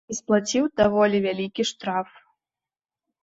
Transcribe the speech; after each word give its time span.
І 0.13 0.15
сплаціў 0.19 0.63
даволі 0.79 1.17
вялікі 1.25 1.65
штраф. 1.71 2.09